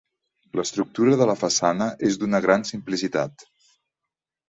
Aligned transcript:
L'estructura 0.59 1.19
de 1.19 1.27
la 1.33 1.37
façana 1.43 1.91
és 2.11 2.19
d'una 2.25 2.43
gran 2.49 2.69
simplicitat. 2.73 3.51